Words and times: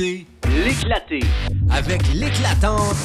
écoutez 0.00 0.26
L'éclaté. 0.64 1.20
avec 1.70 2.02
l'éclatante 2.14 2.96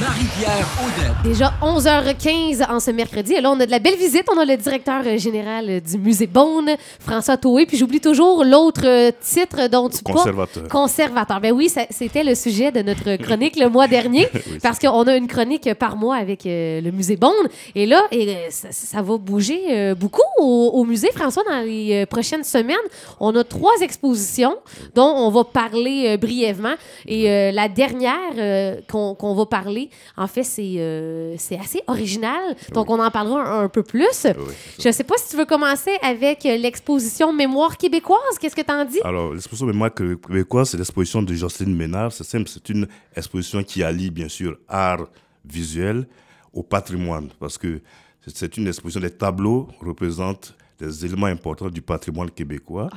Marie-Pierre 0.00 0.66
Audette. 0.82 1.12
Déjà 1.22 1.52
11h15 1.60 2.70
en 2.70 2.80
ce 2.80 2.90
mercredi. 2.90 3.34
Et 3.34 3.40
là, 3.42 3.50
on 3.50 3.60
a 3.60 3.66
de 3.66 3.70
la 3.70 3.78
belle 3.78 3.96
visite. 3.96 4.24
On 4.34 4.38
a 4.38 4.44
le 4.44 4.56
directeur 4.56 5.02
euh, 5.04 5.18
général 5.18 5.66
euh, 5.68 5.80
du 5.80 5.98
musée 5.98 6.26
Beaune, 6.26 6.70
François 6.98 7.36
Toé. 7.36 7.66
Puis 7.66 7.76
j'oublie 7.76 8.00
toujours 8.00 8.42
l'autre 8.44 8.86
euh, 8.86 9.10
titre 9.20 9.68
dont 9.68 9.90
tu 9.90 10.02
parles. 10.02 10.16
Conservateur. 10.16 10.68
Conservateur. 10.68 11.40
Ben 11.40 11.52
oui, 11.52 11.70
c'était 11.90 12.24
le 12.24 12.34
sujet 12.34 12.72
de 12.72 12.80
notre 12.80 13.16
chronique 13.16 13.56
le 13.58 13.68
mois 13.68 13.86
dernier. 13.88 14.28
Oui, 14.44 14.58
parce 14.62 14.78
qu'on 14.78 15.02
a 15.06 15.16
une 15.16 15.28
chronique 15.28 15.72
par 15.74 15.96
mois 15.96 16.16
avec 16.16 16.46
euh, 16.46 16.80
le 16.80 16.90
musée 16.90 17.16
Beaune. 17.16 17.48
Et 17.74 17.86
là, 17.86 18.02
et, 18.10 18.36
ça, 18.50 18.68
ça 18.70 19.02
va 19.02 19.16
bouger 19.18 19.60
euh, 19.70 19.94
beaucoup 19.94 20.22
au, 20.38 20.70
au 20.74 20.84
musée, 20.84 21.10
François, 21.14 21.42
dans 21.48 21.60
les 21.60 22.02
euh, 22.02 22.06
prochaines 22.06 22.44
semaines. 22.44 22.76
On 23.20 23.34
a 23.36 23.44
trois 23.44 23.74
expositions 23.80 24.56
dont 24.94 25.12
on 25.16 25.30
va 25.30 25.44
parler 25.44 26.04
euh, 26.08 26.16
brièvement. 26.16 26.74
Et 27.06 27.30
euh, 27.30 27.52
la 27.52 27.68
dernière 27.68 28.16
euh, 28.36 28.76
qu'on 28.90 29.14
qu'on 29.14 29.34
va 29.34 29.46
parler, 29.46 29.81
en 30.16 30.26
fait, 30.26 30.44
c'est 30.44 30.74
euh, 30.78 31.34
c'est 31.38 31.58
assez 31.58 31.80
original. 31.86 32.56
Donc, 32.72 32.90
on 32.90 32.98
en 33.00 33.10
parlera 33.10 33.40
un, 33.60 33.64
un 33.64 33.68
peu 33.68 33.82
plus. 33.82 34.06
Oui. 34.24 34.54
Je 34.80 34.88
ne 34.88 34.92
sais 34.92 35.04
pas 35.04 35.16
si 35.18 35.30
tu 35.30 35.36
veux 35.36 35.44
commencer 35.46 35.92
avec 36.02 36.44
euh, 36.46 36.56
l'exposition 36.56 37.32
Mémoire 37.32 37.76
québécoise. 37.76 38.38
Qu'est-ce 38.40 38.56
que 38.56 38.62
tu 38.62 38.72
en 38.72 38.84
dis? 38.84 39.00
Alors, 39.04 39.32
l'exposition 39.34 39.66
Mémoire 39.66 39.92
québécoise, 39.94 40.70
c'est 40.70 40.78
l'exposition 40.78 41.22
de 41.22 41.34
Jocelyne 41.34 41.74
Ménard. 41.76 42.12
C'est 42.12 42.24
simple, 42.24 42.48
c'est 42.48 42.68
une 42.68 42.86
exposition 43.16 43.62
qui 43.62 43.82
allie, 43.82 44.10
bien 44.10 44.28
sûr, 44.28 44.56
art 44.68 45.06
visuel 45.44 46.06
au 46.52 46.62
patrimoine. 46.62 47.28
Parce 47.40 47.58
que 47.58 47.80
c'est- 48.26 48.56
une 48.56 48.68
exposition, 48.68 49.00
les 49.00 49.10
tableaux 49.10 49.68
représentent 49.80 50.54
des 50.78 51.04
éléments 51.06 51.26
importants 51.26 51.68
du 51.70 51.80
patrimoine 51.82 52.30
québécois. 52.30 52.88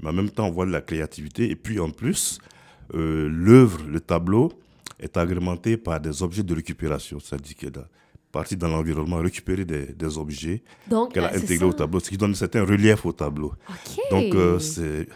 Mais 0.00 0.08
en 0.08 0.12
même 0.12 0.30
temps, 0.30 0.46
on 0.46 0.50
voit 0.50 0.66
de 0.66 0.72
la 0.72 0.80
créativité. 0.80 1.50
Et 1.50 1.56
puis, 1.56 1.78
en 1.80 1.90
plus, 1.90 2.38
euh, 2.94 3.28
l'œuvre, 3.30 3.80
le 3.86 4.00
tableau, 4.00 4.50
est 5.00 5.16
agrémenté 5.16 5.76
par 5.76 6.00
des 6.00 6.22
objets 6.22 6.42
de 6.42 6.54
récupération. 6.54 7.18
C'est-à-dire 7.20 7.54
qu'elle 7.56 7.78
a 7.78 7.88
parti 8.32 8.56
dans 8.56 8.68
l'environnement, 8.68 9.18
récupérer 9.18 9.64
des, 9.64 9.86
des 9.86 10.18
objets 10.18 10.62
qu'elle 11.12 11.24
a 11.24 11.32
euh, 11.32 11.36
intégrés 11.38 11.64
au 11.66 11.72
tableau, 11.72 12.00
ce 12.00 12.10
qui 12.10 12.16
donne 12.18 12.32
un 12.32 12.34
certain 12.34 12.64
relief 12.64 13.06
au 13.06 13.12
tableau. 13.12 13.52
Donc, 14.10 14.34
euh, 14.34 14.58
c'est 14.58 15.08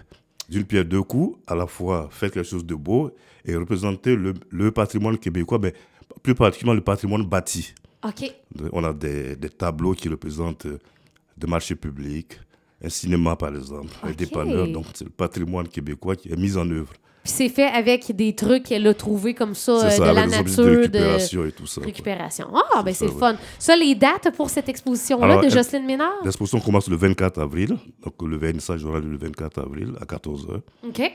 d'une 0.49 0.65
pierre 0.65 0.85
deux 0.85 1.03
coups, 1.03 1.39
à 1.47 1.55
la 1.55 1.67
fois 1.67 2.09
faire 2.11 2.31
quelque 2.31 2.49
chose 2.49 2.65
de 2.65 2.75
beau 2.75 3.11
et 3.45 3.55
représenter 3.57 4.17
le, 4.17 4.35
le 4.51 4.71
patrimoine 4.71 5.19
québécois, 5.19 5.59
mais 5.61 5.75
plus 6.23 6.35
particulièrement 6.35 6.75
le 6.77 6.85
patrimoine 6.85 7.25
bâti. 7.25 7.75
On 8.73 8.83
a 8.85 8.93
des, 8.93 9.37
des 9.37 9.49
tableaux 9.49 9.93
qui 9.95 10.09
représentent 10.09 10.67
euh, 10.67 10.79
des 11.37 11.47
marchés 11.47 11.75
publics, 11.77 12.39
un 12.85 12.89
cinéma 12.89 13.37
par 13.37 13.55
exemple, 13.55 13.89
un 14.03 14.11
Ok. 14.11 14.17
dépanneur. 14.17 14.69
Donc, 14.69 14.87
c'est 14.95 15.05
le 15.05 15.11
patrimoine 15.11 15.69
québécois 15.69 16.17
qui 16.17 16.31
est 16.33 16.37
mis 16.37 16.57
en 16.57 16.69
œuvre. 16.71 16.93
Puis 17.25 17.33
c'est 17.37 17.49
fait 17.49 17.67
avec 17.69 18.15
des 18.17 18.35
trucs 18.35 18.65
qu'elle 18.65 18.87
a 18.87 18.95
trouvés 18.95 19.35
comme 19.35 19.55
ça, 19.55 19.73
euh, 19.73 19.91
ça, 19.91 19.99
de 20.11 20.15
la 20.15 20.27
nature, 20.27 20.65
de 20.65 20.87
de 20.87 20.99
récupération 20.99 21.45
et 21.47 21.53
tout 21.53 21.67
ça. 21.67 21.81
récupération. 21.81 22.49
Ah, 22.75 22.83
ben 22.83 22.93
c'est 22.93 23.05
le 23.05 23.13
fun. 23.13 23.37
Ça, 23.59 23.77
les 23.77 23.95
dates 23.95 24.31
pour 24.37 24.51
cette 24.51 24.69
exposition-là 24.69 25.37
de 25.39 25.45
elle- 25.47 25.51
Jocelyne 25.53 25.87
Ménard? 25.87 26.13
L'exposition 26.25 26.59
commence 26.61 26.89
le 26.89 26.97
24 26.97 27.39
avril. 27.41 27.77
Donc, 28.05 28.15
le 28.29 28.37
vernissage 28.37 28.85
aura 28.85 28.99
lieu 28.99 29.09
le 29.11 29.19
24 29.19 29.59
avril 29.61 29.93
à 30.01 30.05
14h. 30.05 30.61
OK. 30.89 31.13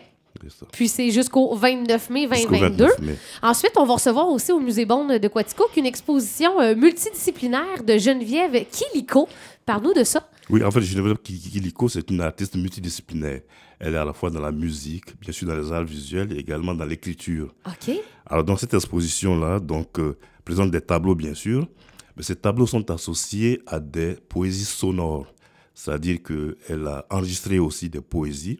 Puis 0.71 0.88
c'est 0.88 1.09
jusqu'au 1.09 1.56
29 1.56 2.12
mai 2.12 2.27
Jusqu'au 2.31 2.51
2022. 2.51 2.83
29 2.86 3.00
mai. 3.01 3.15
Ensuite, 3.42 3.71
on 3.75 3.86
va 3.86 3.95
recevoir 3.95 4.30
aussi 4.30 4.51
au 4.51 4.60
Musée 4.60 4.86
Bonne 4.86 5.18
de 5.18 5.27
Quatico 5.27 5.65
une 5.75 5.88
exposition 5.88 6.62
euh, 6.62 6.75
multidisciplinaire 6.75 7.83
de 7.83 7.98
Geneviève 7.98 8.65
Kiliko. 8.71 9.27
Parle-nous 9.65 9.94
de 9.94 10.03
ça. 10.03 10.26
Oui, 10.50 10.64
en 10.64 10.72
fait, 10.72 10.82
Geneviève 10.82 11.18
Kiliko, 11.18 11.90
c'est 11.90 12.10
une 12.10 12.22
artiste 12.22 12.56
multidisciplinaire. 12.56 13.42
Elle 13.80 13.96
est 13.96 13.98
à 13.98 14.06
la 14.06 14.14
fois 14.14 14.30
dans 14.30 14.40
la 14.40 14.52
musique, 14.52 15.20
bien 15.20 15.32
sûr 15.34 15.48
dans 15.48 15.56
les 15.58 15.72
arts 15.72 15.84
visuels 15.84 16.32
et 16.34 16.38
également 16.38 16.74
dans 16.74 16.86
l'écriture. 16.86 17.54
OK. 17.66 17.96
Alors, 18.26 18.44
dans 18.46 18.56
cette 18.58 18.74
exposition-là, 18.74 19.60
donc, 19.60 20.00
euh, 20.00 20.18
présente 20.46 20.72
des 20.72 20.82
tableaux, 20.82 21.16
bien 21.16 21.34
sûr, 21.34 21.68
mais 22.16 22.24
ces 22.24 22.36
tableaux 22.36 22.66
sont 22.66 22.90
associés 22.92 23.62
à 23.68 23.80
des 23.80 24.16
poésies 24.30 24.66
sonores. 24.66 25.34
C'est-à-dire 25.74 26.24
qu'elle 26.24 26.88
a 26.88 27.06
enregistré 27.12 27.60
aussi 27.60 27.90
des 27.90 28.02
poésies, 28.02 28.58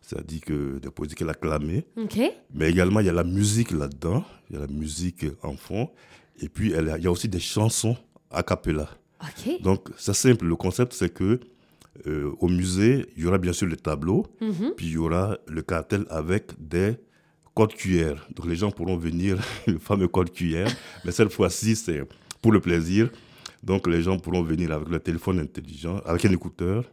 c'est-à-dire 0.00 0.40
que 0.42 0.78
des 0.78 0.90
poésies 0.90 1.14
qu'elle 1.16 1.28
a 1.28 1.34
clamées, 1.34 1.84
OK. 1.96 2.18
mais 2.54 2.70
également 2.70 3.00
il 3.00 3.06
y 3.06 3.10
a 3.10 3.12
la 3.12 3.24
musique 3.24 3.72
là-dedans, 3.72 4.24
il 4.48 4.54
y 4.54 4.56
a 4.56 4.60
la 4.62 4.72
musique 4.72 5.26
en 5.42 5.56
fond, 5.56 5.90
et 6.40 6.48
puis 6.48 6.72
elle 6.72 6.88
a- 6.88 6.96
il 6.98 7.04
y 7.04 7.06
a 7.08 7.10
aussi 7.10 7.28
des 7.28 7.40
chansons 7.40 7.96
a 8.30 8.42
cappella. 8.42 8.88
Donc, 9.60 9.88
c'est 9.96 10.14
simple. 10.14 10.44
Le 10.46 10.56
concept, 10.56 10.92
c'est 10.92 11.12
que 11.12 11.40
euh, 12.06 12.30
au 12.40 12.48
musée, 12.48 13.06
il 13.16 13.22
y 13.24 13.26
aura 13.26 13.38
bien 13.38 13.52
sûr 13.52 13.66
le 13.66 13.76
tableau, 13.76 14.26
Mhm. 14.40 14.72
puis 14.76 14.86
il 14.86 14.92
y 14.92 14.98
aura 14.98 15.38
le 15.48 15.62
cartel 15.62 16.04
avec 16.10 16.52
des 16.58 16.96
codes 17.54 17.72
QR. 17.74 18.16
Donc, 18.34 18.46
les 18.46 18.56
gens 18.56 18.70
pourront 18.70 18.96
venir, 18.98 19.38
le 19.66 19.78
fameux 19.78 20.08
code 20.08 20.30
QR, 20.30 20.68
mais 21.04 21.12
cette 21.12 21.32
fois-ci, 21.32 21.74
c'est 21.76 22.02
pour 22.42 22.52
le 22.52 22.60
plaisir. 22.60 23.08
Donc, 23.62 23.86
les 23.88 24.02
gens 24.02 24.18
pourront 24.18 24.42
venir 24.42 24.70
avec 24.72 24.88
leur 24.90 25.02
téléphone 25.02 25.40
intelligent, 25.40 25.98
avec 26.04 26.24
un 26.26 26.32
écouteur. 26.32 26.84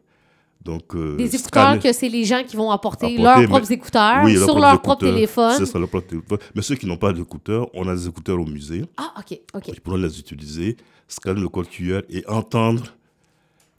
Donc, 0.63 0.95
euh, 0.95 1.18
Des 1.18 1.25
écouteurs 1.36 1.63
scanner- 1.71 1.80
que 1.81 1.92
c'est 1.92 2.07
les 2.10 2.24
gens 2.24 2.42
qui 2.45 2.56
vont 2.56 2.71
apporter, 2.71 3.06
apporter, 3.07 3.21
leurs 3.21 3.39
mais- 3.39 3.48
propres 3.48 3.71
écouteurs 3.71 4.21
Oui, 4.24 4.38
sur 4.38 4.48
leurs 4.60 4.71
leur 4.71 4.81
propre 4.81 5.06
téléphone. 5.06 5.54
C'est 5.57 5.65
ça, 5.65 5.77
leur 5.77 5.89
propre 5.89 6.07
téléphone. 6.07 6.38
Mais 6.56 6.62
ceux 6.62 6.75
qui 6.75 6.86
n'ont 6.86 6.95
pas 6.98 7.12
d'écouteurs, 7.12 7.68
on 7.74 7.88
a 7.88 7.94
des 7.95 8.07
écouteurs 8.07 8.39
au 8.39 8.45
musée. 8.45 8.86
Ah, 8.98 9.13
OK. 9.19 9.38
OK. 9.54 9.68
Ils 9.68 9.81
pourront 9.81 9.98
les 9.98 10.18
utiliser, 10.19 10.77
scanner 11.07 11.42
le 11.42 11.50
code 11.50 11.68
QR 11.68 12.01
et 12.10 12.24
entendre 12.27 12.83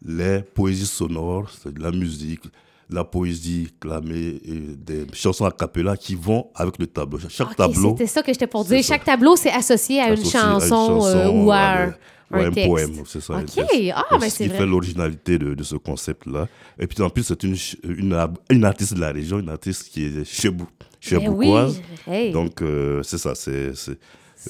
les 0.04 0.42
poésies 0.42 0.86
sonores, 0.86 1.50
c'est 1.62 1.72
de 1.72 1.82
la 1.82 1.90
musique, 1.90 2.42
la 2.90 3.04
poésie 3.04 3.68
clamée 3.80 4.40
et 4.44 4.60
des 4.76 5.06
chansons 5.14 5.46
a 5.46 5.50
cappella 5.50 5.96
qui 5.96 6.14
vont 6.14 6.48
avec 6.54 6.78
le 6.78 6.86
tableau. 6.86 7.18
Chaque 7.28 7.56
tableau 7.56 7.90
C'était 7.96 8.06
ça 8.06 8.22
que 8.22 8.32
j'étais 8.32 8.46
pour 8.46 8.64
C'est 8.66 8.76
dire. 8.76 8.84
ça. 8.84 8.94
Chaque 8.94 9.04
tableau, 9.04 9.36
c'est 9.36 9.50
associé 9.50 10.00
à 10.00 10.08
une 10.12 10.20
à 10.20 10.24
chanson, 10.24 11.00
euh, 11.06 11.30
ou 11.30 11.50
à 11.50 11.84
un, 12.30 12.50
ou 12.50 12.52
poème, 12.66 12.92
c'est 13.06 13.20
ça. 13.22 13.34
OK. 13.38 13.64
Ah, 13.94 14.04
ben 14.12 14.20
ce 14.20 14.28
c'est 14.36 14.44
qui 14.44 14.48
vrai. 14.48 14.58
fait 14.58 14.66
l'originalité 14.66 15.38
de, 15.38 15.54
de 15.54 15.62
ce 15.62 15.76
concept-là. 15.76 16.48
Et 16.78 16.86
puis 16.86 17.00
en 17.02 17.08
plus, 17.10 17.22
c'est 17.22 17.42
une, 17.42 17.56
une, 17.84 18.28
une 18.50 18.64
artiste 18.64 18.94
de 18.94 19.00
la 19.00 19.12
région, 19.12 19.38
une 19.38 19.48
artiste 19.48 19.88
qui 19.90 20.04
est 20.04 20.24
chebou, 20.24 20.64
Ben 20.64 20.86
oui. 20.90 21.00
cheboucoise. 21.00 21.80
Hey. 22.06 22.32
Donc, 22.32 22.60
euh, 22.60 23.02
c'est 23.02 23.18
ça, 23.18 23.34
c'est 23.34 23.72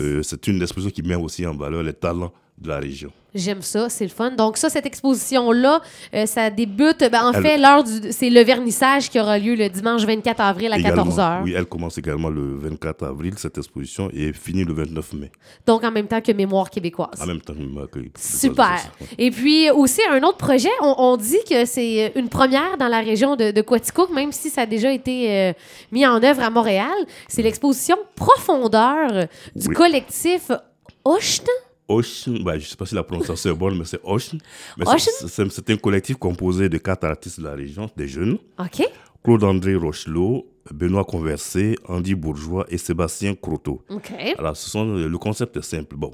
euh, 0.00 0.22
une 0.46 0.62
exposition 0.62 0.90
qui 0.90 1.02
met 1.02 1.14
aussi 1.14 1.46
en 1.46 1.54
valeur 1.54 1.82
les 1.82 1.92
talents 1.92 2.32
de 2.58 2.68
la 2.68 2.78
région. 2.78 3.10
J'aime 3.34 3.62
ça, 3.62 3.88
c'est 3.88 4.04
le 4.04 4.10
fun. 4.10 4.30
Donc 4.30 4.56
ça, 4.56 4.70
cette 4.70 4.86
exposition-là, 4.86 5.82
euh, 6.14 6.24
ça 6.24 6.50
débute, 6.50 7.00
ben, 7.10 7.24
en 7.24 7.32
Elle- 7.32 7.42
fait, 7.42 7.58
l'heure 7.58 7.82
du... 7.82 8.12
C'est 8.12 8.30
le 8.30 8.40
vernissage 8.44 9.10
qui 9.10 9.18
aura 9.18 9.40
lieu 9.40 9.56
le 9.56 9.68
dimanche 9.68 10.04
24 10.04 10.40
avril 10.40 10.72
à 10.72 10.78
Également, 10.78 11.04
14h. 11.04 11.42
Oui, 11.42 11.52
elle 11.56 11.66
commence 11.66 11.98
également 11.98 12.28
le 12.30 12.56
24 12.58 13.02
avril, 13.06 13.34
cette 13.36 13.58
exposition, 13.58 14.08
et 14.12 14.32
finit 14.32 14.62
le 14.64 14.72
29 14.72 15.12
mai. 15.14 15.32
Donc 15.66 15.82
en 15.82 15.90
même 15.90 16.06
temps 16.06 16.20
que 16.20 16.30
Mémoire 16.30 16.70
québécoise. 16.70 17.20
En 17.20 17.26
même 17.26 17.40
temps 17.40 17.54
que 17.54 17.98
que- 17.98 18.08
Super. 18.20 18.78
c'est 18.78 19.04
ça. 19.04 19.10
Et 19.18 19.32
puis 19.32 19.68
aussi, 19.72 20.00
un 20.08 20.22
autre 20.22 20.38
projet, 20.38 20.70
on, 20.80 20.94
on 20.96 21.16
dit 21.16 21.40
que 21.50 21.64
c'est 21.64 22.12
une 22.14 22.28
première 22.28 22.76
dans 22.78 22.88
la 22.88 23.00
région 23.00 23.34
de, 23.34 23.50
de 23.50 23.60
Quaticook, 23.62 24.10
même 24.10 24.30
si 24.30 24.48
ça 24.48 24.60
a 24.62 24.66
déjà 24.66 24.92
été 24.92 25.28
euh, 25.32 25.52
mis 25.90 26.06
en 26.06 26.22
œuvre 26.22 26.40
à 26.44 26.50
Montréal. 26.50 26.94
C'est 27.26 27.42
l'exposition 27.42 27.96
Profondeur 28.14 29.26
du 29.56 29.66
Oui. 29.68 29.74
collectif 29.74 30.52
Oshn. 31.04 31.44
Ocean, 31.88 32.38
bah, 32.42 32.52
je 32.58 32.64
ne 32.64 32.68
sais 32.68 32.76
pas 32.76 32.86
si 32.86 32.94
la 32.94 33.02
prononciation 33.02 33.50
est 33.50 33.54
bonne, 33.56 33.78
mais 33.78 33.84
c'est 33.84 34.00
Ocean. 34.04 34.38
C'est- 35.26 35.70
un 35.70 35.76
collectif 35.76 36.16
composé 36.16 36.68
de 36.68 36.78
quatre 36.78 37.04
artistes 37.04 37.40
de 37.40 37.44
la 37.44 37.54
région, 37.54 37.90
des 37.96 38.08
jeunes. 38.08 38.38
OK. 38.58 38.82
Claude-André 39.22 39.74
Rochelot, 39.74 40.46
Benoît 40.72 41.04
Conversé, 41.04 41.76
Andy 41.88 42.14
Bourgeois 42.14 42.66
et 42.68 42.78
Sébastien 42.78 43.34
Croteau. 43.34 43.82
OK. 43.90 44.12
Alors, 44.38 44.56
ce 44.56 44.68
sont, 44.70 44.84
le 44.94 45.18
concept 45.18 45.56
est 45.56 45.62
simple. 45.62 45.96
Bon, 45.96 46.10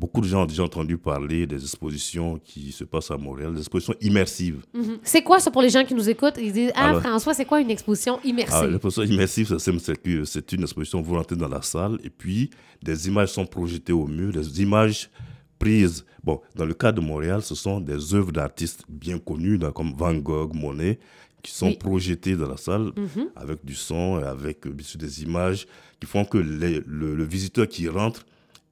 beaucoup 0.00 0.20
de 0.22 0.26
gens 0.26 0.42
ont 0.44 0.46
déjà 0.46 0.64
entendu 0.64 0.96
parler 0.96 1.46
des 1.46 1.60
expositions 1.62 2.38
qui 2.42 2.72
se 2.72 2.84
passent 2.84 3.10
à 3.10 3.18
Montréal, 3.18 3.52
des 3.52 3.60
expositions 3.60 3.94
immersives. 4.00 4.60
Mhm. 4.72 4.98
C'est 5.02 5.22
quoi 5.22 5.38
ça 5.40 5.50
pour 5.50 5.62
les 5.62 5.68
gens 5.68 5.84
qui 5.84 5.94
nous 5.94 6.08
écoutent? 6.08 6.38
Ils 6.40 6.52
disent 6.52 6.72
Ah, 6.74 6.88
Alors- 6.88 7.02
François, 7.02 7.34
c'est 7.34 7.44
quoi 7.44 7.60
une 7.60 7.70
exposition 7.70 8.14
Ah, 8.22 8.26
immersive? 8.26 8.70
l'exposition 8.70 9.02
immersive, 9.04 9.58
c'est 9.58 10.02
que 10.02 10.24
c'est 10.24 10.52
une 10.52 10.62
exposition, 10.62 11.02
vous 11.02 11.14
rentrez 11.14 11.36
dans 11.36 11.48
la 11.48 11.62
salle 11.62 11.98
et 12.02 12.10
puis 12.10 12.50
des 12.82 13.08
images 13.08 13.28
sont 13.30 13.44
projetées 13.46 13.92
au 13.92 14.06
mur, 14.06 14.32
des 14.32 14.62
images 14.62 15.10
prises. 15.58 16.04
Bon, 16.24 16.40
dans 16.54 16.64
le 16.64 16.74
cas 16.74 16.92
de 16.92 17.00
Montréal, 17.02 17.42
ce 17.42 17.54
sont 17.54 17.80
des 17.80 18.14
œuvres 18.14 18.32
d'artistes 18.32 18.82
bien 18.88 19.18
connus, 19.18 19.58
comme 19.74 19.92
Van 19.96 20.14
Gogh, 20.14 20.54
Monet, 20.54 20.98
qui 21.42 21.52
sont 21.52 21.68
Oui. 21.68 21.76
projetées 21.78 22.36
dans 22.36 22.48
la 22.48 22.56
salle 22.56 22.92
avec 23.36 23.64
du 23.64 23.74
son 23.74 24.20
et 24.20 24.24
avec 24.24 24.66
des 24.96 25.22
images 25.22 25.66
qui 26.00 26.06
font 26.06 26.24
que 26.24 26.38
les- 26.38 26.82
le, 26.86 27.14
le 27.14 27.24
visiteur 27.24 27.66
qui 27.68 27.88
rentre 27.88 28.24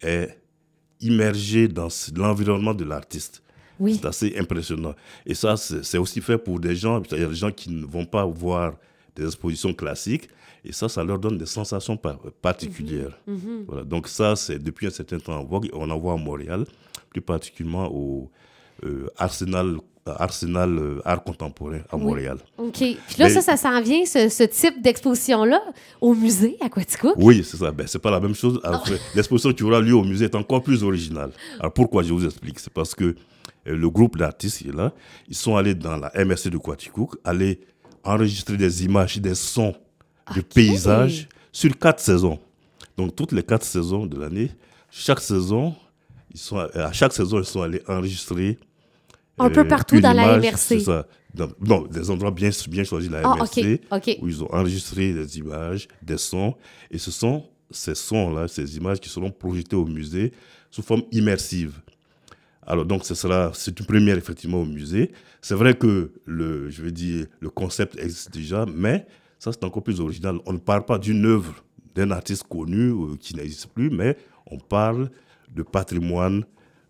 est 0.03 0.38
immergé 1.01 1.69
dans 1.69 1.89
l'environnement 2.17 2.75
de 2.75 2.85
l'artiste. 2.85 3.43
Oui. 3.81 3.95
C'est 3.95 4.07
assez 4.07 4.35
impressionnant. 4.39 4.95
Et 5.25 5.35
ça, 5.35 5.57
c'est 5.57 5.99
aussi 5.99 6.21
fait 6.21 6.37
pour 6.39 6.59
des 6.59 6.75
gens, 6.75 7.01
il 7.13 7.19
y 7.21 7.25
a 7.25 7.29
des 7.29 7.35
gens 7.35 7.53
qui 7.53 7.71
ne 7.71 7.85
vont 7.85 8.05
pas 8.07 8.25
voir 8.25 8.75
des 9.15 9.25
expositions 9.25 9.73
classiques, 9.73 10.29
et 10.65 10.73
ça, 10.73 10.89
ça 10.89 11.05
leur 11.05 11.19
donne 11.19 11.39
des 11.39 11.47
sensations 11.47 11.97
par- 11.97 12.19
particulières. 12.43 13.17
Voilà. 13.69 13.85
Donc 13.85 14.09
ça, 14.09 14.35
c'est 14.37 14.59
depuis 14.59 14.89
un 14.89 14.91
certain 14.91 15.19
temps 15.19 15.39
en 15.39 15.45
vogue, 15.45 15.69
on 15.73 15.89
en 15.91 15.99
voit 15.99 16.15
à 16.15 16.17
Montréal, 16.17 16.65
plus 17.11 17.21
particulièrement 17.21 17.89
au 17.93 18.31
euh, 18.85 19.07
Arsenal, 19.17 19.77
Arsenal 20.19 20.79
euh, 20.79 21.01
Art 21.05 21.23
Contemporain 21.23 21.81
à 21.91 21.97
Oui. 21.97 22.03
Montréal. 22.05 22.39
OK. 22.59 22.73
Puis 22.79 22.97
là, 23.19 23.27
Mais- 23.27 23.31
ça, 23.31 23.41
ça 23.43 23.57
s'en 23.57 23.81
vient, 23.81 24.05
ce, 24.05 24.29
ce 24.29 24.43
type 24.45 24.81
d'exposition-là, 24.83 25.61
au 26.01 26.15
musée 26.15 26.57
à 26.61 26.69
Quaticook? 26.69 27.15
Oui, 27.17 27.45
c'est 27.49 27.57
ça. 27.57 27.71
Ben, 27.73 27.87
c'est 27.87 27.99
pas 27.99 28.11
la 28.11 28.21
même 28.21 28.35
chose. 28.35 28.61
Ah. 28.65 28.83
L'exposition 29.15 29.53
qui 29.53 29.63
aura 29.65 29.81
lieu 29.81 29.95
au 29.95 30.05
musée 30.05 30.27
est 30.27 30.35
encore 30.35 30.63
plus 30.63 30.83
originale. 30.85 31.31
Alors 31.61 31.73
pourquoi 31.73 32.03
je 32.03 32.13
vous 32.13 32.25
explique? 32.25 32.59
C'est 32.59 32.73
parce 32.73 32.95
que 32.95 33.05
euh, 33.05 33.15
le 33.77 33.91
groupe 33.91 34.17
d'artistes 34.17 34.59
qui 34.59 34.69
est 34.69 34.75
là, 34.77 34.93
ils 35.29 35.35
sont 35.37 35.57
allés 35.57 35.75
dans 35.75 35.97
la 35.97 36.11
MRC 36.25 36.49
de 36.51 36.59
Quaticook, 36.59 37.17
aller 37.25 37.61
enregistrer 38.05 38.57
des 38.57 38.85
images, 38.85 39.19
des 39.19 39.35
sons 39.35 39.75
de 40.35 40.41
paysages 40.41 41.29
sur 41.53 41.77
quatre 41.79 42.01
saisons. 42.01 42.39
Donc 42.97 43.15
toutes 43.17 43.33
les 43.33 43.43
quatre 43.43 43.65
saisons 43.65 44.07
de 44.07 44.19
l'année, 44.19 44.51
chaque 44.91 45.21
saison, 45.21 45.75
ils 46.33 46.39
sont, 46.41 46.59
euh, 46.59 46.69
à 46.75 46.93
chaque 46.93 47.13
saison, 47.13 47.39
ils 47.39 47.45
sont 47.45 47.63
allés 47.63 47.83
enregistrer 47.89 48.59
Un 49.39 49.51
peu 49.51 49.67
partout 49.67 49.97
une 49.97 50.03
dans 50.03 50.13
la 50.13 50.39
MRC. 50.39 50.57
C'est 50.59 50.81
ça. 50.81 51.07
Dans- 51.35 51.49
non, 51.61 51.83
des 51.83 52.11
endroits 52.11 52.31
bien, 52.31 52.51
bien 52.69 52.85
choisis 52.85 53.09
de 53.11 53.15
la 53.15 53.23
Ah, 53.25 53.37
MRC 53.37 53.81
où 54.21 54.29
ils 54.29 54.43
ont 54.43 54.53
enregistré 54.53 55.13
des 55.13 55.39
images, 55.39 55.87
des 56.03 56.17
sons. 56.19 56.55
Et 56.91 56.99
ce 56.99 57.11
sont 57.11 57.45
ces 57.71 57.95
sons-là, 57.95 58.49
ces 58.49 58.77
images 58.77 58.99
qui 59.01 59.09
seront 59.09 59.31
projetées 59.31 59.77
au 59.77 59.85
musée 59.87 60.33
sous 60.71 60.83
forme 60.83 61.03
immersive. 61.13 61.81
Alors 62.67 62.85
donc 62.85 63.05
ce 63.05 63.15
sera, 63.15 63.51
c'est 63.55 63.79
une 63.79 63.87
première 63.87 64.17
effectivement 64.19 64.61
au 64.63 64.67
musée. 64.67 65.11
C'est 65.41 65.55
vrai 65.55 65.75
que 65.75 66.13
le, 66.27 66.69
je 66.71 66.83
veux 66.83 66.93
dire, 66.93 67.27
le 67.41 67.51
concept 67.51 67.99
existe 67.99 68.33
déjà, 68.33 68.67
mais 68.67 69.07
ça 69.39 69.53
c'est 69.53 69.65
encore 69.65 69.83
plus 69.83 70.01
original. 70.01 70.39
On 70.47 70.53
ne 70.53 70.59
parle 70.59 70.85
pas 70.85 70.99
d'une 70.99 71.25
œuvre 71.25 71.65
d'un 71.95 72.11
artiste 72.11 72.45
connu 72.49 72.91
euh, 72.91 73.17
qui 73.19 73.35
n'existe 73.35 73.69
plus, 73.69 73.91
mais 73.91 74.17
on 74.51 74.59
parle 74.59 75.11
de 75.55 75.63
patrimoine 75.63 76.45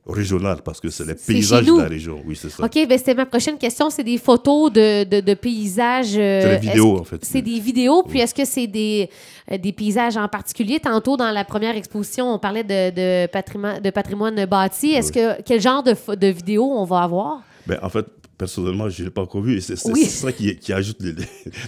régional 0.08 0.58
parce 0.64 0.80
que 0.80 0.88
c'est 0.90 1.06
les 1.06 1.14
paysages 1.14 1.66
de 1.66 1.78
la 1.78 1.88
région. 1.88 2.22
Oui, 2.26 2.36
c'est 2.36 2.48
ça. 2.48 2.64
OK, 2.64 2.74
ben 2.88 2.98
c'était 2.98 3.14
ma 3.14 3.26
prochaine 3.26 3.58
question. 3.58 3.90
C'est 3.90 4.04
des 4.04 4.18
photos 4.18 4.72
de, 4.72 5.04
de, 5.04 5.20
de 5.20 5.34
paysages. 5.34 6.16
euh, 6.16 6.40
C'est 6.42 6.60
des 6.60 6.66
vidéos, 6.68 6.98
en 6.98 7.04
fait. 7.04 7.24
C'est 7.24 7.42
des 7.42 7.60
vidéos, 7.60 8.02
puis 8.02 8.20
est-ce 8.20 8.34
que 8.34 8.44
c'est 8.44 8.66
des, 8.66 9.08
euh, 9.52 9.58
des 9.58 9.72
paysages 9.72 10.16
en 10.16 10.28
particulier? 10.28 10.80
Tantôt, 10.80 11.16
dans 11.16 11.30
la 11.30 11.44
première 11.44 11.76
exposition, 11.76 12.32
on 12.32 12.38
parlait 12.38 12.64
de, 12.64 12.90
de, 12.90 13.26
patrimoine, 13.26 13.80
de 13.80 13.90
patrimoine 13.90 14.46
bâti. 14.46 14.90
Est-ce 14.90 15.12
que 15.12 15.42
quel 15.42 15.60
genre 15.60 15.82
de, 15.82 15.94
de 16.14 16.26
vidéos 16.28 16.64
on 16.64 16.84
va 16.84 17.00
avoir? 17.02 17.42
Ben, 17.66 17.78
en 17.82 17.88
fait, 17.90 18.06
personnellement, 18.38 18.88
je 18.88 19.02
ne 19.02 19.08
l'ai 19.08 19.10
pas 19.10 19.22
encore 19.22 19.42
vu. 19.42 19.56
Et 19.56 19.60
c'est 19.60 19.76
ça 19.76 20.32
qui, 20.32 20.56
qui 20.56 20.72
ajoute 20.72 21.00
de, 21.02 21.14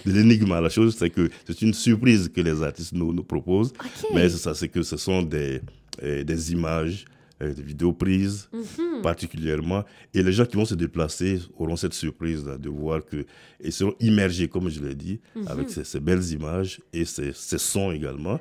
l'énigme 0.06 0.52
à 0.52 0.60
la 0.60 0.68
chose. 0.70 0.96
C'est 0.98 1.10
que 1.10 1.28
c'est 1.46 1.60
une 1.62 1.74
surprise 1.74 2.30
que 2.34 2.40
les 2.40 2.62
artistes 2.62 2.92
nous, 2.94 3.12
nous 3.12 3.24
proposent. 3.24 3.72
OK. 3.78 4.08
Mais 4.14 4.28
c'est 4.28 4.38
ça, 4.38 4.54
c'est 4.54 4.68
que 4.68 4.82
ce 4.82 4.96
sont 4.96 5.22
des, 5.22 5.60
euh, 6.02 6.22
des 6.24 6.52
images, 6.52 7.04
euh, 7.42 7.52
des 7.54 7.62
vidéos 7.62 7.92
prises 7.92 8.48
Mhm. 8.52 9.02
particulièrement. 9.02 9.84
Et 10.14 10.22
les 10.22 10.32
gens 10.32 10.44
qui 10.46 10.56
vont 10.56 10.64
se 10.64 10.74
déplacer 10.74 11.40
auront 11.58 11.76
cette 11.76 11.94
surprise 11.94 12.44
de 12.44 12.68
voir 12.68 13.04
que. 13.04 13.24
Et 13.60 13.70
seront 13.70 13.94
immergés, 14.00 14.48
comme 14.48 14.68
je 14.68 14.80
l'ai 14.80 14.94
dit, 14.94 15.20
Mhm. 15.36 15.48
avec 15.48 15.70
ces, 15.70 15.84
ces 15.84 16.00
belles 16.00 16.24
images 16.32 16.80
et 16.92 17.04
ces, 17.04 17.32
ces 17.32 17.58
sons 17.58 17.90
également. 17.92 18.38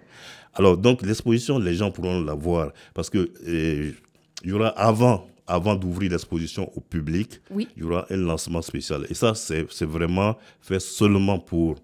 Alors, 0.54 0.78
donc, 0.78 1.02
l'exposition, 1.04 1.60
les 1.60 1.76
gens 1.76 1.92
pourront 1.92 2.22
la 2.22 2.34
voir. 2.34 2.72
Parce 2.94 3.10
que. 3.10 3.30
euh, 3.48 3.92
il 4.44 4.50
y 4.52 4.54
aura 4.54 4.70
avant, 4.70 5.28
avant 5.46 5.76
d'ouvrir 5.76 6.12
l'exposition 6.12 6.72
au 6.74 6.80
public, 6.80 7.42
Oui. 7.52 7.68
il 7.76 7.84
y 7.84 7.86
aura 7.86 8.06
un 8.10 8.16
lancement 8.16 8.62
spécial. 8.62 9.06
Et 9.10 9.14
ça, 9.14 9.36
c'est 9.36 9.66
c'est 9.70 9.86
vraiment 9.86 10.38
fait 10.62 10.80
seulement 10.80 11.40
pour 11.40 11.76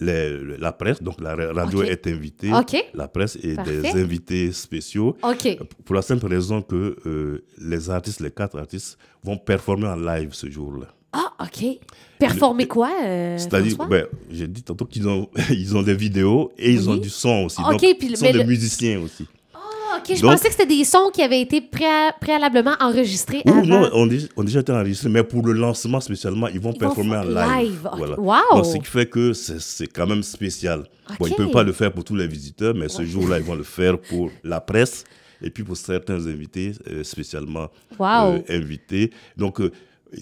les- 0.00 0.56
la 0.58 0.72
presse. 0.72 1.02
Donc, 1.02 1.20
la 1.20 1.34
ra- 1.34 1.52
radio 1.52 1.82
est 1.82 2.06
invitée, 2.06 2.50
la 2.94 3.08
presse 3.08 3.36
et 3.42 3.54
Parfait. 3.54 3.80
des 3.82 4.00
invités 4.00 4.52
spéciaux. 4.52 5.16
OK. 5.22 5.58
Pour 5.84 5.94
la 5.94 6.02
simple 6.02 6.26
raison 6.26 6.62
que 6.62 6.96
euh, 7.06 7.44
les 7.58 7.90
artistes, 7.90 8.20
les 8.20 8.30
quatre 8.30 8.58
artistes, 8.58 8.98
vont 9.22 9.36
performer 9.36 9.86
en 9.88 9.96
live 9.96 10.30
ce 10.32 10.48
jour-là. 10.50 10.86
Ah, 11.12 11.32
OK. 11.42 11.64
Performer 12.18 12.66
quoi, 12.66 12.90
euh, 13.02 13.38
C'est-à-dire, 13.38 13.76
ben, 13.88 14.06
j'ai 14.30 14.46
dit 14.46 14.62
tantôt 14.62 14.84
qu'ils 14.84 15.08
ont, 15.08 15.28
ils 15.50 15.76
ont 15.76 15.82
des 15.82 15.94
vidéos 15.94 16.52
et 16.58 16.70
ils 16.72 16.82
Oui. 16.82 16.88
ont 16.88 16.96
du 16.96 17.08
son 17.08 17.44
aussi. 17.46 17.60
Ok, 17.62 17.70
Donc, 17.70 17.80
puis 17.98 18.08
ils 18.10 18.16
sont 18.16 18.24
mais 18.26 18.32
des 18.32 18.38
le- 18.40 18.44
musiciens 18.44 19.00
aussi. 19.00 19.26
OK, 20.08 20.16
je 20.16 20.22
donc- 20.22 20.32
pensais 20.32 20.48
que 20.48 20.54
c'était 20.54 20.66
des 20.66 20.84
sons 20.84 21.10
qui 21.12 21.22
avaient 21.22 21.40
été 21.40 21.60
préa- 21.60 22.12
préalablement 22.20 22.74
enregistrés 22.80 23.42
Oui, 23.44 23.52
avant. 23.52 23.64
non, 23.64 23.90
on, 24.36 24.42
déjà 24.44 24.60
été 24.60 24.72
enregistrés, 24.72 25.08
mais 25.08 25.22
pour 25.24 25.44
le 25.46 25.52
lancement 25.52 26.00
spécialement, 26.00 26.48
ils 26.48 26.60
vont 26.60 26.70
Ils 26.72 26.72
vont 26.72 26.78
performer 26.78 27.16
en 27.16 27.22
live. 27.24 27.68
live. 27.70 27.88
Voilà. 27.96 28.18
Wow. 28.20 28.56
Donc, 28.56 28.66
ce 28.66 28.76
qui 28.78 28.84
fait 28.84 29.06
que 29.06 29.32
c'est 29.32 29.86
quand 29.86 30.06
même 30.06 30.22
spécial. 30.22 30.84
Bon, 31.18 31.26
ils 31.26 31.30
ne 31.30 31.36
peuvent 31.36 31.50
pas 31.50 31.62
le 31.62 31.72
faire 31.72 31.92
pour 31.92 32.04
tous 32.04 32.14
les 32.16 32.26
visiteurs, 32.26 32.74
mais 32.74 32.88
ce 32.88 33.04
jour-là, 33.04 33.38
ils 33.38 33.44
vont 33.44 33.54
le 33.54 33.62
faire 33.62 33.98
pour 34.10 34.30
la 34.44 34.60
presse 34.60 35.04
et 35.42 35.50
puis 35.50 35.62
pour 35.62 35.76
certains 35.76 36.26
invités 36.26 36.72
euh, 36.90 37.04
spécialement 37.04 37.68
Wow. 37.98 38.06
euh, 38.06 38.38
invités. 38.48 39.10
Donc, 39.36 39.60
euh, 39.60 39.70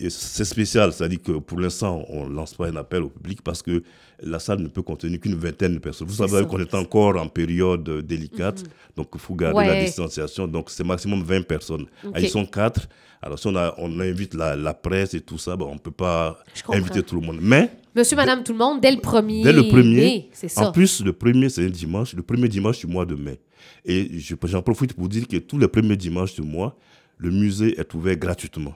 c'est 0.08 0.44
spécial, 0.44 0.92
c'est-à-dire 0.92 1.22
que 1.22 1.32
pour 1.32 1.60
l'instant, 1.60 2.04
on 2.08 2.28
ne 2.28 2.34
lance 2.34 2.54
pas 2.54 2.66
un 2.68 2.76
appel 2.76 3.02
au 3.02 3.08
public 3.08 3.40
parce 3.42 3.62
que 3.62 3.82
la 4.22 4.38
salle 4.38 4.60
ne 4.60 4.68
peut 4.68 4.82
contenir 4.82 5.20
qu'une 5.20 5.34
vingtaine 5.36 5.74
de 5.74 5.78
personnes. 5.78 6.08
Vous 6.08 6.14
savez 6.26 6.44
qu'on 6.46 6.58
est 6.60 6.74
encore 6.74 7.16
en 7.16 7.28
période 7.28 7.88
euh, 7.88 8.02
délicate, 8.02 8.64
donc 8.96 9.08
il 9.14 9.20
faut 9.20 9.34
garder 9.34 9.54
la 9.66 9.74
distanciation. 9.84 10.48
Donc, 10.48 10.70
c'est 10.70 10.84
maximum 10.84 11.22
20 11.22 11.46
personnes. 11.46 11.86
Ah, 12.02 12.08
Ok. 12.08 12.16
Ils 12.22 12.28
sont 12.28 12.46
quatre. 12.46 12.88
Alors, 13.22 13.38
si 13.38 13.46
on, 13.46 13.56
a- 13.56 13.74
on 13.78 14.00
invite 14.00 14.34
la, 14.34 14.56
la 14.56 14.74
presse 14.74 15.14
et 15.14 15.20
tout 15.20 15.38
ça, 15.38 15.54
bon, 15.56 15.66
on 15.70 15.74
ne 15.74 15.78
peut 15.78 15.90
pas 15.90 16.38
inviter 16.76 17.02
tout 17.02 17.20
le 17.20 17.26
monde. 17.26 17.38
Mais, 17.40 17.70
Monsieur, 17.94 18.16
madame, 18.16 18.42
tout 18.42 18.52
le 18.52 18.58
monde, 18.58 18.80
dès 18.80 18.90
le 18.92 19.00
premier. 19.00 19.42
dès 19.42 19.52
le 19.52 19.68
premier, 19.68 20.28
c'est 20.32 20.48
ça. 20.48 20.68
en 20.68 20.72
plus, 20.72 21.02
le 21.02 21.12
premier, 21.12 21.48
c'est 21.48 21.64
un 21.64 21.70
dimanche, 21.70 22.12
le 22.14 22.22
premier 22.22 22.48
dimanche 22.48 22.78
du 22.80 22.86
mois 22.86 23.06
de 23.06 23.14
mai. 23.14 23.38
Et 23.84 24.18
je- 24.18 24.34
j'en 24.44 24.62
profite 24.62 24.92
pour 24.94 25.08
dire 25.08 25.26
que 25.28 25.36
tous 25.38 25.58
les 25.58 25.68
premiers 25.68 25.96
dimanches 25.96 26.34
du 26.34 26.42
mois, 26.42 26.76
le 27.18 27.30
musée 27.30 27.78
est 27.80 27.94
ouvert 27.94 28.16
gratuitement. 28.16 28.74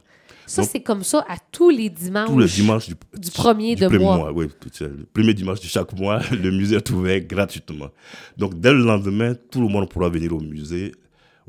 Ça, 0.51 0.63
c'est 0.65 0.81
comme 0.81 1.03
ça 1.05 1.25
à 1.29 1.37
tous 1.53 1.71
les 1.71 1.89
dimanches. 1.89 2.29
Tous 2.29 2.39
les 2.39 2.47
dimanches 2.47 2.89
du, 2.89 2.95
du 3.19 3.31
premier 3.31 3.77
de 3.77 3.87
mois. 3.99 4.33
oui, 4.33 4.49
tout 4.61 4.69
ça. 4.73 4.87
le 4.87 5.07
premier 5.13 5.35
dimanche 5.35 5.61
de 5.61 5.67
chaque 5.67 5.93
mois, 5.99 6.21
le 6.31 6.51
musée 6.51 6.77
est 6.77 6.91
ouvert 6.91 7.21
gratuitement. 7.21 7.89
Donc, 8.37 8.59
dès 8.59 8.73
le 8.73 8.83
lendemain, 8.83 9.35
tout 9.51 9.61
le 9.61 9.69
monde 9.69 9.89
pourra 9.89 10.09
venir 10.09 10.35
au 10.35 10.41
musée, 10.41 10.93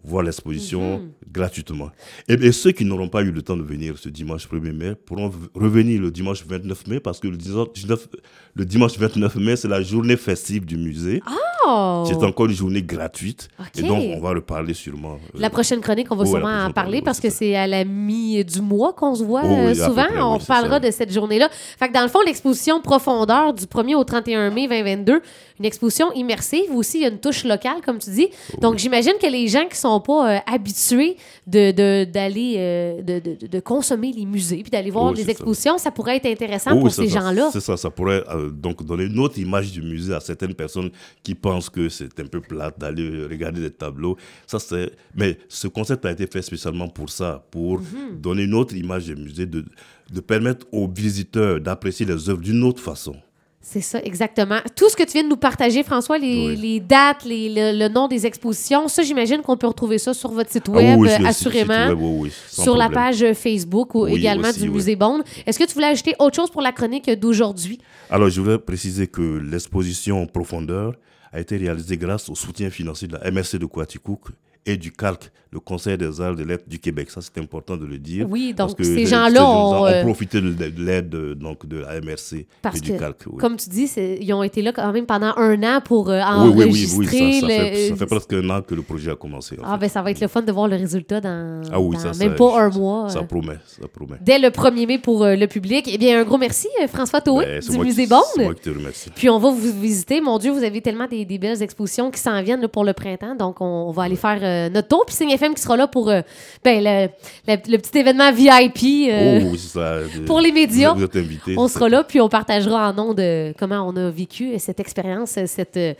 voir 0.04 0.24
l'exposition 0.24 1.00
Mhm. 1.00 1.10
gratuitement. 1.32 1.90
Et, 2.28 2.34
et 2.34 2.52
ceux 2.52 2.72
qui 2.72 2.84
n'auront 2.86 3.08
pas 3.10 3.22
eu 3.22 3.32
le 3.32 3.42
temps 3.42 3.56
de 3.58 3.62
venir 3.64 3.98
ce 3.98 4.10
dimanche 4.10 4.48
1er 4.48 4.72
mai 4.74 4.96
pourront 4.96 5.32
revenir 5.54 6.02
le 6.02 6.10
dimanche 6.12 6.44
29 6.46 6.88
mai 6.88 7.00
parce 7.00 7.20
que 7.20 7.28
le 7.28 7.38
19 7.38 8.08
le 8.56 8.66
dimanche 8.66 8.98
29 8.98 9.36
mai, 9.38 9.56
c'est 9.56 9.70
la 9.70 9.82
journée 9.82 10.18
festive 10.18 10.66
du 10.66 10.76
musée. 10.76 11.22
Oh! 11.66 12.04
C'est 12.08 12.22
encore 12.26 12.48
une 12.48 12.52
journée 12.56 12.82
gratuite. 12.82 13.48
Et 13.78 13.82
donc, 13.84 14.00
on 14.18 14.20
va 14.20 14.32
reparler 14.32 14.74
sûrement. 14.74 15.14
euh, 15.14 15.40
La 15.40 15.50
prochaine 15.50 15.80
chronique, 15.80 16.08
on 16.12 16.16
va 16.18 16.26
sûrement 16.26 16.66
en 16.66 16.72
parler 16.72 17.02
parce 17.02 17.20
que 17.22 17.30
c'est 17.30 17.56
à 17.56 17.66
la 17.68 17.86
mi 17.86 18.44
du 18.44 18.60
mois 18.62 18.92
qu'on 18.94 19.16
se 19.16 19.24
voit 19.24 19.44
Oh, 19.46 19.48
oui, 19.48 19.80
euh, 19.80 19.88
souvent. 19.88 20.04
près, 20.06 20.20
on 20.22 20.38
oui, 20.38 20.44
parlera 20.46 20.76
ça. 20.76 20.80
de 20.82 20.92
cette 20.92 21.14
journée-là. 21.14 21.50
Fait 21.80 21.88
que 21.88 21.94
dans 21.94 22.02
le 22.02 22.10
fond, 22.10 22.20
l'exposition 22.26 22.82
Profondeur 22.82 23.54
du 23.54 23.66
1er 23.66 23.96
au 23.96 24.04
31 24.04 24.50
mai 24.50 24.68
2022, 24.68 25.22
une 25.60 25.66
exposition 25.66 26.12
immersive. 26.14 26.72
Aussi, 26.76 26.98
il 26.98 27.02
y 27.04 27.06
a 27.06 27.10
une 27.10 27.20
touche 27.20 27.46
locale, 27.46 27.78
comme 27.86 28.00
tu 28.00 28.10
dis. 28.10 28.28
Oh, 28.54 28.58
Donc, 28.60 28.80
j'imagine 28.80 29.14
que 29.22 29.28
les 29.28 29.48
gens 29.48 29.66
qui 29.70 29.78
sont 29.82 30.00
pas 30.00 30.36
euh, 30.36 30.40
habitués 30.46 31.18
de, 31.48 31.72
de- 31.72 32.06
d'aller, 32.06 32.56
euh, 32.58 33.02
de, 33.02 33.20
de- 33.20 33.48
de 33.48 33.60
consommer 33.60 34.12
les 34.12 34.26
musées 34.26 34.62
puis 34.62 34.72
d'aller 34.72 34.92
voir 34.92 35.12
les 35.14 35.24
ça. 35.26 35.32
expositions, 35.32 35.78
ça. 35.78 35.92
pourrait 35.92 36.18
être 36.18 36.26
intéressant 36.28 36.80
pour 36.80 36.92
ces 36.92 37.08
gens-là. 37.10 37.50
C'est 37.52 37.60
ça, 37.60 37.76
ça 37.78 37.90
pourrait 37.90 38.24
euh, 38.30 38.50
donc 38.50 38.84
donner 38.86 39.06
une 39.06 39.20
autre 39.20 39.38
image 39.40 39.72
du 39.72 39.82
musée 39.82 40.14
à 40.14 40.20
certaines 40.20 40.54
personnes 40.54 40.90
qui 41.24 41.36
pensent 41.36 41.70
que 41.70 41.90
c'est 41.90 42.20
un 42.20 42.26
peu 42.26 42.42
plate 42.42 42.80
d'aller 42.80 43.26
regarder 43.26 43.62
des 43.62 43.72
tableaux. 43.72 44.18
Ça, 44.48 44.60
c'est... 44.60 44.92
Mais 45.16 45.38
ce 45.50 45.68
concept 45.68 46.06
a 46.06 46.12
été 46.12 46.28
fait 46.28 46.42
spécialement 46.42 46.88
pour 46.88 47.10
ça, 47.10 47.44
pour 47.52 47.80
Mhm. 47.80 48.20
donner 48.22 48.44
une 48.44 48.54
autre 48.54 48.76
image 48.76 49.06
du 49.06 49.16
musée, 49.16 49.46
de, 49.46 49.66
de 50.14 50.20
permettre 50.20 50.66
aux 50.72 50.88
visiteurs 50.88 51.60
d'apprécier 51.60 52.06
les 52.06 52.30
œuvres 52.30 52.42
d'une 52.42 52.64
autre 52.64 52.82
façon. 52.82 53.16
C'est 53.64 53.82
ça, 53.82 54.00
exactement. 54.04 54.58
Tout 54.76 54.90
ce 54.90 54.96
que 54.96 55.04
tu 55.04 55.14
viens 55.14 55.24
de 55.24 55.30
nous 55.30 55.38
partager, 55.38 55.84
François, 55.84 56.18
les, 56.18 56.48
Oui. 56.48 56.56
les 56.58 56.80
dates, 56.80 57.24
les- 57.26 57.48
le, 57.48 57.78
le 57.78 57.88
nom 57.94 58.08
des 58.08 58.26
expositions, 58.26 58.88
ça, 58.88 59.04
j'imagine 59.04 59.42
qu'on 59.42 59.56
peut 59.56 59.68
retrouver 59.68 60.00
ça 60.00 60.14
sur 60.16 60.32
votre 60.32 60.50
site 60.52 60.64
Ah 60.70 60.72
web, 60.72 61.00
oui, 61.00 61.10
assurément. 61.26 61.74
site 61.74 61.90
web, 61.90 61.98
oui, 62.02 62.18
oui, 62.22 62.32
sans 62.50 62.64
sur 62.64 62.76
la 62.76 62.90
page 62.90 63.24
Facebook 63.34 63.94
ou 63.96 64.08
également 64.08 64.50
aussi, 64.50 64.62
du. 64.62 64.70
Musée 64.70 64.96
Bond. 64.96 65.22
Est-ce 65.46 65.60
que 65.60 65.64
tu 65.66 65.74
voulais 65.76 65.88
ajouter 65.88 66.16
autre 66.20 66.36
chose 66.36 66.50
pour 66.50 66.62
la 66.64 66.72
chronique 66.72 67.10
d'aujourd'hui? 67.12 67.80
Alors, 68.10 68.30
je 68.30 68.42
voudrais 68.42 68.58
préciser 68.60 69.06
que 69.08 69.22
l'exposition 69.22 70.22
en 70.24 70.26
profondeur 70.26 70.96
a 71.32 71.40
été 71.40 71.56
réalisée 71.56 71.98
grâce 71.98 72.30
au 72.30 72.36
soutien 72.36 72.70
financier 72.72 73.08
de 73.08 73.14
la 73.14 73.30
MRC 73.32 73.58
de 73.58 73.66
Coaticook 73.66 74.30
et 74.66 74.78
du 74.78 74.92
CALC, 74.92 75.32
le 75.54 75.60
Conseil 75.60 75.98
des 75.98 76.22
arts 76.22 76.32
et 76.34 76.36
des 76.38 76.46
lettres 76.46 76.64
du 76.68 76.80
Québec. 76.80 77.10
Ça, 77.10 77.20
c'est 77.20 77.38
important 77.42 77.76
de 77.76 77.86
le 77.86 77.98
dire. 77.98 78.26
Oui, 78.30 78.54
parce 78.56 78.72
donc 78.72 78.78
que 78.78 78.84
ces 78.86 79.06
gens-là 79.06 79.40
gens 79.42 79.82
ont, 79.82 79.86
euh, 79.86 80.02
profité 80.04 80.40
de, 80.40 80.52
de 80.52 80.82
l'aide 80.86 81.14
euh, 81.14 81.36
donc, 81.36 81.66
de 81.66 81.80
la 81.80 82.00
MRC 82.00 82.46
Parce 82.62 82.78
et 82.78 82.80
du 82.80 82.94
que, 82.94 82.98
CALC. 83.00 83.18
oui. 83.26 83.38
comme 83.38 83.58
tu 83.58 83.68
dis, 83.70 83.88
c'est- 83.88 84.20
ils 84.22 84.32
ont 84.34 84.44
été 84.44 84.62
là 84.62 84.72
quand 84.72 84.90
même 84.94 85.06
pendant 85.06 85.34
un 85.36 85.62
an 85.64 85.82
pour 85.84 86.10
euh, 86.10 86.22
oui, 86.22 86.48
oui, 86.48 86.54
oui, 86.56 86.64
enregistrer. 86.64 87.06
oui, 87.22 87.34
ça, 87.34 87.40
ça, 87.42 87.48
le- 87.48 87.54
fait, 87.54 87.90
ça 87.90 87.96
fait 87.98 88.06
presque 88.06 88.34
un 88.34 88.50
an 88.50 88.62
que 88.62 88.76
le 88.76 88.82
projet 88.82 89.12
a 89.12 89.16
commencé. 89.16 89.58
en 89.60 89.64
Ah, 89.66 89.74
fait. 89.74 89.80
ben 89.82 89.90
ça 89.90 90.02
va 90.02 90.12
être 90.12 90.22
le 90.22 90.28
fun 90.30 90.42
de 90.42 90.52
voir 90.54 90.70
le 90.70 90.78
résultat 90.78 91.20
dans, 91.20 91.62
Ah 91.70 91.82
oui, 91.82 91.96
dans 91.98 92.02
ça, 92.04 92.14
ça- 92.14 92.24
même 92.26 92.36
pas 92.36 92.62
un 92.62 92.70
mois. 92.70 93.10
Ça 93.10 93.20
euh, 93.20 93.24
promet, 93.24 93.58
ça 93.66 93.88
promet. 93.90 94.18
dès 94.22 94.40
le 94.40 94.50
1er 94.52 94.86
mai 94.88 95.00
pour 95.00 95.24
euh, 95.26 95.36
le 95.36 95.48
public. 95.48 95.90
Eh 95.92 95.98
bien, 95.98 96.22
un 96.22 96.24
gros 96.24 96.38
merci, 96.38 96.70
François 96.88 97.20
Toé, 97.20 97.46
Ben, 97.46 97.62
c'est 97.62 97.72
du 97.74 97.80
Musée 97.80 98.04
C'est 98.06 98.10
Bond. 98.10 98.22
moi 98.46 98.54
qui 98.54 98.62
te 98.62 98.70
remercie. 98.70 99.10
Puis 99.14 99.30
on 99.30 99.38
va 99.40 99.50
vous 99.52 99.82
visiter. 99.82 100.22
Mon 100.22 100.38
Dieu, 100.38 100.52
vous 100.52 100.64
avez 100.64 100.80
tellement 100.82 101.08
des, 101.08 101.26
des 101.26 101.38
belles 101.40 101.62
expositions 101.62 102.10
qui 102.10 102.20
s'en 102.22 102.42
viennent 102.42 102.62
là, 102.62 102.70
pour 102.70 102.86
le 102.86 102.94
printemps. 102.94 103.36
Donc, 103.36 103.60
on, 103.60 103.66
on 103.66 103.92
va 103.92 104.04
aller 104.04 104.16
faire 104.16 104.40
euh, 104.42 104.51
notre 104.70 104.88
tour. 104.88 105.04
Puis 105.06 105.16
Signe 105.16 105.32
FM 105.32 105.54
qui 105.56 105.62
sera 105.62 105.78
là 105.78 105.88
pour 105.88 106.10
euh, 106.10 106.22
ben, 106.64 106.84
le, 106.84 107.08
le- 107.48 107.72
le 107.72 107.78
petit 107.78 107.98
événement 108.00 108.32
VIP 108.32 109.10
euh, 109.10 109.42
Oh, 109.52 109.56
ça. 109.58 109.98
pour 110.26 110.40
les 110.40 110.52
médias. 110.52 110.94
Vous 110.94 111.04
êtes 111.04 111.16
invités. 111.16 111.56
on 111.58 111.68
sera 111.68 111.90
là, 111.90 112.04
puis 112.04 112.20
on 112.22 112.30
partagera 112.30 112.90
en 112.90 112.94
nom 112.94 113.14
de 113.14 113.54
comment 113.60 113.82
on 113.88 113.96
a 113.96 114.10
vécu 114.10 114.54
cette 114.60 114.80
expérience, 114.80 115.38
cette, 115.46 115.78
euh, 115.78 115.94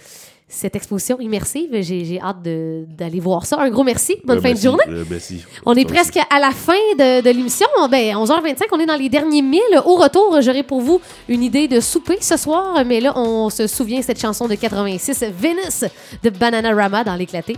cette 0.54 0.76
exposition 0.76 1.18
immersive. 1.22 1.70
J'ai 1.82 2.20
hâte 2.22 2.42
d'aller 2.44 3.20
voir 3.22 3.46
ça. 3.46 3.58
Un 3.62 3.70
gros 3.70 3.84
merci. 3.86 4.18
Bonne 4.26 4.40
Euh, 4.40 4.42
fin 4.42 4.50
merci, 4.50 4.64
de 4.64 4.68
journée. 4.70 4.84
euh, 4.90 5.06
merci. 5.10 5.46
On 5.66 5.74
est 5.76 5.86
presque 5.86 6.18
à 6.30 6.40
la 6.40 6.52
fin 6.52 6.74
de, 7.00 7.22
de 7.22 7.30
l'émission. 7.30 7.68
Ben, 7.90 8.16
11h25, 8.16 8.64
on 8.74 8.80
est 8.82 8.86
dans 8.86 8.98
les 8.98 9.08
derniers 9.08 9.42
milles. 9.42 9.62
Au 9.86 9.96
retour, 9.96 10.42
j'aurai 10.42 10.64
pour 10.64 10.82
vous 10.82 11.00
une 11.30 11.42
idée 11.44 11.70
de 11.70 11.80
souper 11.80 12.18
ce 12.20 12.36
soir. 12.36 12.84
Mais 12.86 13.00
là, 13.00 13.14
on 13.18 13.50
se 13.50 13.66
souvient 13.68 14.02
cette 14.02 14.20
chanson 14.20 14.48
de 14.50 14.56
86, 14.56 15.24
Venice, 15.40 15.86
de 16.22 16.30
Bananarama 16.30 17.06
dans 17.06 17.16
l'éclaté. 17.16 17.56